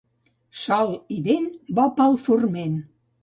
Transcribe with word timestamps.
Sol 0.61 0.95
i 1.17 1.19
vent, 1.27 1.45
bo 1.81 1.85
per 1.99 2.07
al 2.09 2.17
forment. 2.29 2.75